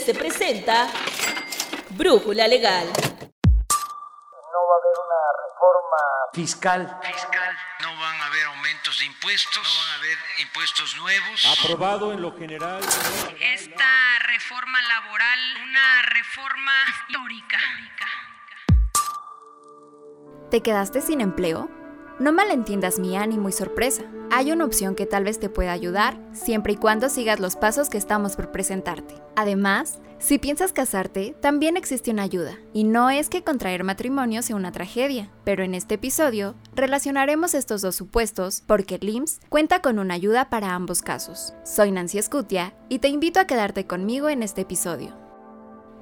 [0.00, 0.88] se presenta
[1.90, 2.86] Brújula Legal.
[2.86, 6.00] No va a haber una reforma
[6.32, 6.98] fiscal.
[7.02, 7.56] fiscal.
[7.80, 9.62] No van a haber aumentos de impuestos.
[9.62, 11.58] No van a haber impuestos nuevos.
[11.60, 12.80] Aprobado en lo general.
[13.40, 17.58] Esta reforma laboral, una reforma histórica.
[20.50, 21.81] ¿Te quedaste sin empleo?
[22.22, 24.04] No malentiendas mi ánimo y sorpresa.
[24.30, 27.88] Hay una opción que tal vez te pueda ayudar siempre y cuando sigas los pasos
[27.88, 29.16] que estamos por presentarte.
[29.34, 32.56] Además, si piensas casarte, también existe una ayuda.
[32.72, 37.82] Y no es que contraer matrimonio sea una tragedia, pero en este episodio relacionaremos estos
[37.82, 41.54] dos supuestos porque el IMSS cuenta con una ayuda para ambos casos.
[41.64, 45.21] Soy Nancy Escutia y te invito a quedarte conmigo en este episodio.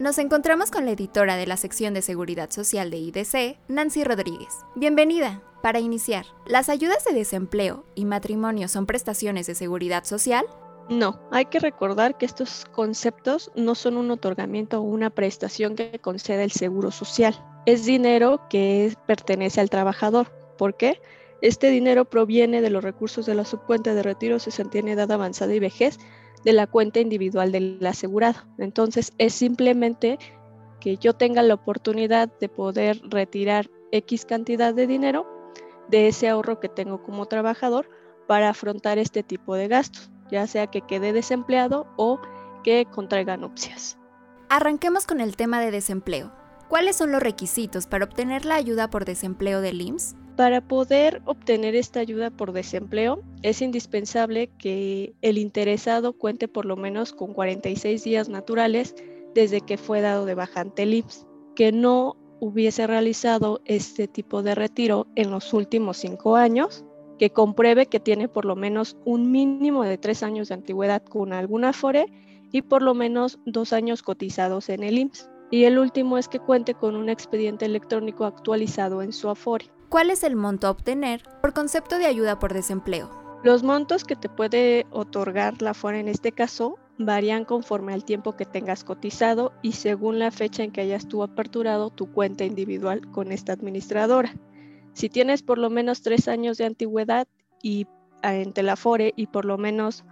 [0.00, 4.48] Nos encontramos con la editora de la sección de Seguridad Social de IDC, Nancy Rodríguez.
[4.74, 5.42] Bienvenida.
[5.62, 10.46] Para iniciar, ¿las ayudas de desempleo y matrimonio son prestaciones de seguridad social?
[10.88, 15.98] No, hay que recordar que estos conceptos no son un otorgamiento o una prestación que
[15.98, 17.38] concede el Seguro Social.
[17.66, 20.32] Es dinero que pertenece al trabajador.
[20.56, 20.98] ¿Por qué?
[21.42, 25.52] Este dinero proviene de los recursos de la subcuenta de retiro, cesantía en edad avanzada
[25.54, 25.98] y vejez
[26.44, 28.40] de la cuenta individual del asegurado.
[28.58, 30.18] Entonces, es simplemente
[30.80, 35.26] que yo tenga la oportunidad de poder retirar X cantidad de dinero
[35.88, 37.88] de ese ahorro que tengo como trabajador
[38.26, 42.20] para afrontar este tipo de gastos, ya sea que quede desempleado o
[42.62, 43.98] que contraiga nupcias.
[44.48, 46.32] Arranquemos con el tema de desempleo.
[46.68, 50.14] ¿Cuáles son los requisitos para obtener la ayuda por desempleo del IMSS?
[50.40, 56.76] Para poder obtener esta ayuda por desempleo es indispensable que el interesado cuente por lo
[56.76, 58.94] menos con 46 días naturales
[59.34, 64.42] desde que fue dado de baja ante el IMSS, que no hubiese realizado este tipo
[64.42, 66.86] de retiro en los últimos cinco años,
[67.18, 71.34] que compruebe que tiene por lo menos un mínimo de tres años de antigüedad con
[71.34, 72.06] alguna Afore
[72.50, 75.28] y por lo menos dos años cotizados en el IMSS.
[75.50, 79.70] Y el último es que cuente con un expediente electrónico actualizado en su Afore.
[79.88, 83.10] ¿Cuál es el monto a obtener por concepto de ayuda por desempleo?
[83.42, 88.36] Los montos que te puede otorgar la Afore en este caso varían conforme al tiempo
[88.36, 93.10] que tengas cotizado y según la fecha en que hayas tú aperturado tu cuenta individual
[93.10, 94.34] con esta administradora.
[94.92, 97.26] Si tienes por lo menos tres años de antigüedad
[97.62, 97.86] y
[98.22, 100.04] ante la FORE y por lo menos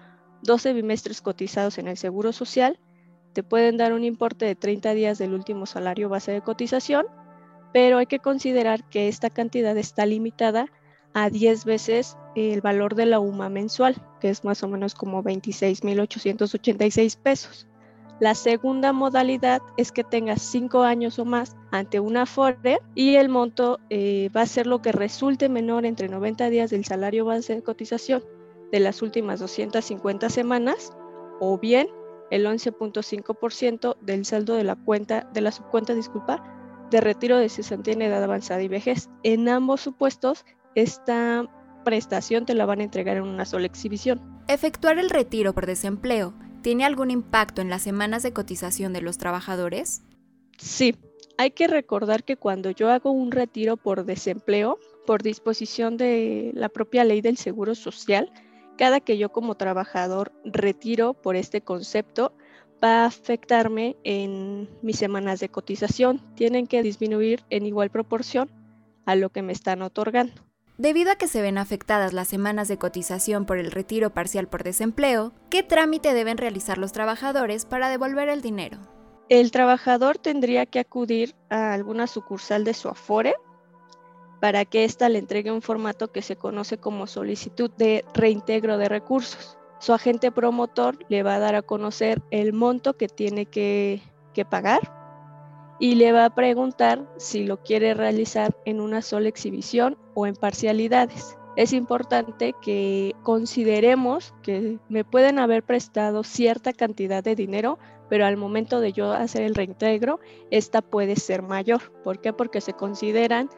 [0.42, 2.80] 12 bimestres cotizados en el Seguro Social,
[3.38, 7.06] te pueden dar un importe de 30 días del último salario base de cotización,
[7.72, 10.66] pero hay que considerar que esta cantidad está limitada
[11.14, 15.22] a 10 veces el valor de la UMA mensual, que es más o menos como
[15.22, 17.68] 26.886 pesos.
[18.18, 23.28] La segunda modalidad es que tengas 5 años o más ante una FORE y el
[23.28, 27.54] monto eh, va a ser lo que resulte menor entre 90 días del salario base
[27.54, 28.24] de cotización
[28.72, 30.90] de las últimas 250 semanas
[31.38, 31.86] o bien
[32.30, 36.42] el 11.5% del saldo de la cuenta de la subcuenta, disculpa,
[36.90, 39.08] de retiro de cesantía en edad avanzada y vejez.
[39.22, 40.44] En ambos supuestos
[40.74, 41.46] esta
[41.84, 44.20] prestación te la van a entregar en una sola exhibición.
[44.48, 49.18] ¿Efectuar el retiro por desempleo tiene algún impacto en las semanas de cotización de los
[49.18, 50.02] trabajadores?
[50.58, 50.96] Sí,
[51.38, 56.68] hay que recordar que cuando yo hago un retiro por desempleo, por disposición de la
[56.68, 58.30] propia ley del Seguro Social,
[58.78, 62.32] cada que yo como trabajador retiro por este concepto,
[62.82, 66.22] va a afectarme en mis semanas de cotización.
[66.34, 68.50] Tienen que disminuir en igual proporción
[69.04, 70.32] a lo que me están otorgando.
[70.78, 74.62] Debido a que se ven afectadas las semanas de cotización por el retiro parcial por
[74.62, 78.78] desempleo, ¿qué trámite deben realizar los trabajadores para devolver el dinero?
[79.28, 83.34] El trabajador tendría que acudir a alguna sucursal de su Afore
[84.40, 88.88] para que ésta le entregue un formato que se conoce como solicitud de reintegro de
[88.88, 89.56] recursos.
[89.80, 94.02] Su agente promotor le va a dar a conocer el monto que tiene que,
[94.34, 94.98] que pagar
[95.78, 100.34] y le va a preguntar si lo quiere realizar en una sola exhibición o en
[100.34, 101.36] parcialidades.
[101.56, 107.78] Es importante que consideremos que me pueden haber prestado cierta cantidad de dinero,
[108.08, 110.20] pero al momento de yo hacer el reintegro,
[110.50, 111.92] esta puede ser mayor.
[112.04, 112.32] ¿Por qué?
[112.32, 113.50] Porque se consideran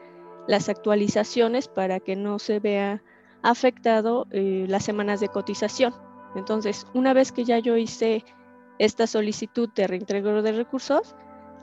[0.47, 3.03] las actualizaciones para que no se vea
[3.43, 5.93] afectado eh, las semanas de cotización.
[6.35, 8.23] Entonces, una vez que ya yo hice
[8.79, 11.15] esta solicitud de reintegro de recursos,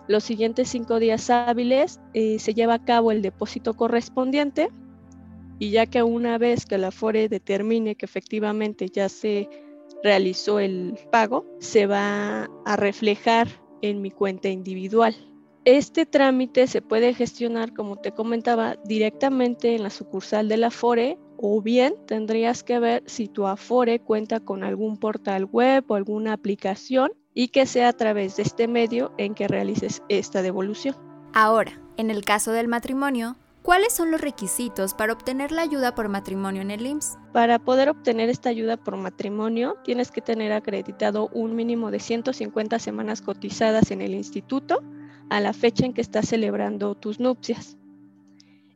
[0.07, 4.71] los siguientes cinco días hábiles eh, se lleva a cabo el depósito correspondiente
[5.59, 9.49] y ya que una vez que la FORE determine que efectivamente ya se
[10.03, 13.49] realizó el pago, se va a reflejar
[13.83, 15.15] en mi cuenta individual.
[15.71, 21.19] Este trámite se puede gestionar, como te comentaba, directamente en la sucursal de la FORE
[21.37, 26.33] o bien tendrías que ver si tu Afore cuenta con algún portal web o alguna
[26.33, 30.97] aplicación y que sea a través de este medio en que realices esta devolución.
[31.35, 36.09] Ahora, en el caso del matrimonio, ¿cuáles son los requisitos para obtener la ayuda por
[36.09, 37.19] matrimonio en el IMSS?
[37.35, 42.79] Para poder obtener esta ayuda por matrimonio, tienes que tener acreditado un mínimo de 150
[42.79, 44.83] semanas cotizadas en el instituto
[45.31, 47.77] a la fecha en que estás celebrando tus nupcias.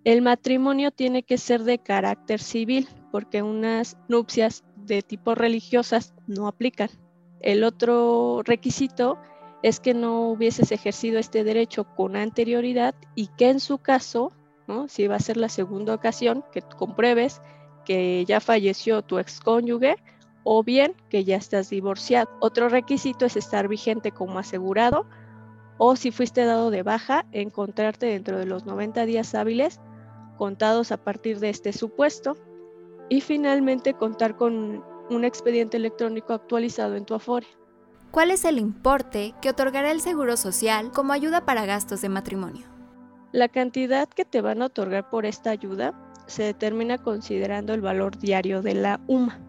[0.05, 6.49] El matrimonio tiene que ser de carácter civil, porque unas nupcias de tipo religiosas no
[6.49, 6.91] aplican.
[7.41, 9.19] El otro requisito
[9.63, 14.33] es que no hubieses ejercido este derecho con anterioridad y que en su caso,
[14.89, 17.41] si va a ser la segunda ocasión, que compruebes
[17.85, 19.97] que ya falleció tu excónyuge
[20.45, 22.29] o bien que ya estás divorciado.
[22.41, 25.07] Otro requisito es estar vigente como asegurado
[25.79, 29.81] o si fuiste dado de baja, encontrarte dentro de los 90 días hábiles
[30.37, 32.37] contados a partir de este supuesto.
[33.09, 37.47] Y finalmente contar con un expediente electrónico actualizado en tu Afore.
[38.11, 42.67] ¿Cuál es el importe que otorgará el Seguro Social como ayuda para gastos de matrimonio?
[43.33, 45.95] La cantidad que te van a otorgar por esta ayuda
[46.27, 49.41] se determina considerando el valor diario de la UMA,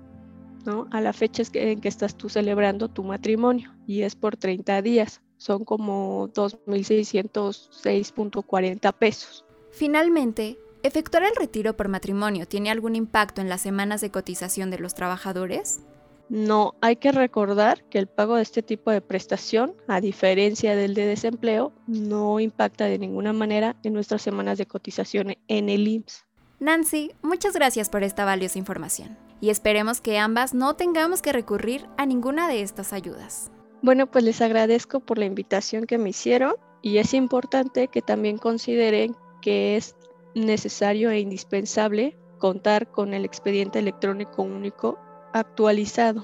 [0.65, 0.87] ¿no?
[0.91, 5.21] A la fecha en que estás tú celebrando tu matrimonio y es por 30 días,
[5.44, 9.44] son como 2.606.40 pesos.
[9.72, 14.80] Finalmente, ¿Efectuar el retiro por matrimonio tiene algún impacto en las semanas de cotización de
[14.80, 15.80] los trabajadores?
[16.28, 20.94] No, hay que recordar que el pago de este tipo de prestación, a diferencia del
[20.94, 26.25] de desempleo, no impacta de ninguna manera en nuestras semanas de cotización en el IMSS.
[26.60, 31.88] Nancy, muchas gracias por esta valiosa información y esperemos que ambas no tengamos que recurrir
[31.95, 33.54] a ninguna de estas ayudas.
[33.83, 38.38] Bueno, pues les agradezco por la invitación que me hicieron y es importante que también
[38.38, 39.97] consideren que es
[40.35, 44.97] necesario e indispensable contar con el expediente electrónico único
[45.33, 46.24] actualizado.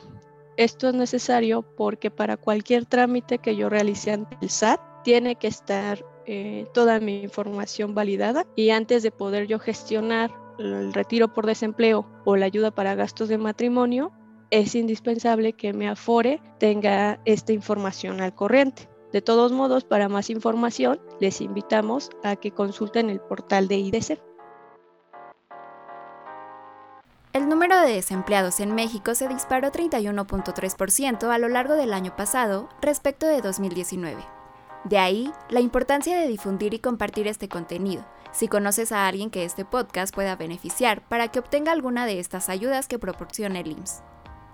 [0.55, 5.47] Esto es necesario porque para cualquier trámite que yo realice ante el SAT tiene que
[5.47, 11.45] estar eh, toda mi información validada y antes de poder yo gestionar el retiro por
[11.45, 14.13] desempleo o la ayuda para gastos de matrimonio,
[14.51, 18.89] es indispensable que mi Afore tenga esta información al corriente.
[19.11, 24.19] De todos modos, para más información, les invitamos a que consulten el portal de IDC.
[27.33, 32.69] El número de desempleados en México se disparó 31.3% a lo largo del año pasado
[32.81, 34.17] respecto de 2019.
[34.83, 39.43] De ahí la importancia de difundir y compartir este contenido, si conoces a alguien que
[39.43, 44.03] este podcast pueda beneficiar para que obtenga alguna de estas ayudas que proporciona el IMSS.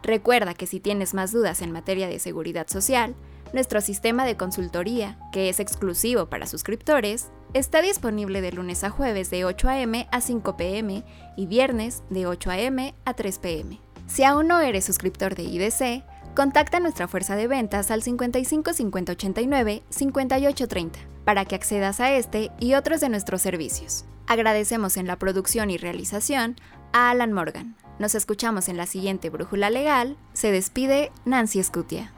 [0.05, 3.15] Recuerda que si tienes más dudas en materia de seguridad social,
[3.53, 9.31] nuestro sistema de consultoría, que es exclusivo para suscriptores, está disponible de lunes a jueves
[9.31, 10.07] de 8 a.m.
[10.11, 11.03] a 5 p.m.
[11.35, 12.93] y viernes de 8 a.m.
[13.03, 13.79] a 3 p.m.
[14.05, 16.03] Si aún no eres suscriptor de IDC,
[16.35, 21.99] contacta a nuestra fuerza de ventas al 55 50 89 58 30 para que accedas
[21.99, 24.05] a este y otros de nuestros servicios.
[24.27, 26.57] Agradecemos en la producción y realización
[26.93, 27.75] a Alan Morgan.
[27.97, 30.17] Nos escuchamos en la siguiente Brújula Legal.
[30.33, 32.14] Se despide Nancy Scutia.